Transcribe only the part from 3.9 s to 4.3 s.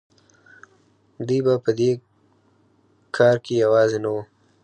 نه وو.